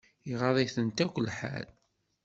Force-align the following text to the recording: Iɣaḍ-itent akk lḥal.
Iɣaḍ-itent 0.31 1.03
akk 1.05 1.15
lḥal. 1.27 1.67